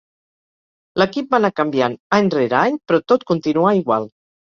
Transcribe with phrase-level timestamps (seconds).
[1.01, 4.09] L'equip va anar canviant any rere any, però tot continuà igual.